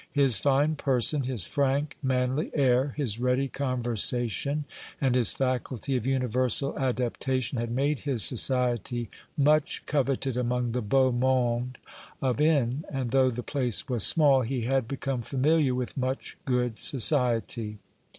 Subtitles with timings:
[0.13, 4.65] His fine person, his frank, manly air, his ready conversation,
[4.99, 11.11] and his faculty of universal adaptation had made his society much coveted among the beau
[11.11, 11.77] monde
[12.19, 16.79] of N.; and though the place was small, he had become familiar with much good
[16.79, 17.77] society.